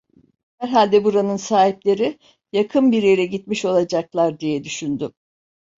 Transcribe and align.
Herhalde 0.57 1.03
buranın 1.03 1.37
sahipleri 1.37 2.19
yakın 2.51 2.91
bir 2.91 3.03
yere 3.03 3.25
gitmiş 3.25 3.65
olacaklar! 3.65 4.39
diye 4.39 4.63
düşündüm. 4.63 5.13